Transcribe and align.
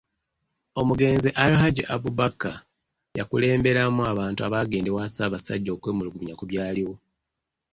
Omugenzi 0.79 1.29
Alhaji 1.43 1.83
Abubaker 1.93 2.55
yakulemberamu 3.17 4.01
abantu 4.11 4.39
abaagenda 4.47 4.89
ewa 4.91 5.05
Ssabasajja 5.09 5.69
okwemulugunya 5.73 6.33
ku 6.39 6.43
byaliwo 6.51 6.95